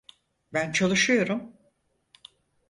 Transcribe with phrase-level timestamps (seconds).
[0.53, 1.53] Ben çalışıyorum.